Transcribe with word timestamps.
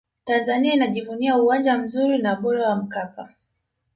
tanzania 0.25 0.73
inajivunia 0.73 1.37
uwanja 1.37 1.77
mzuri 1.77 2.17
na 2.17 2.35
bora 2.35 2.69
wa 2.69 2.75
mkapa 2.75 3.29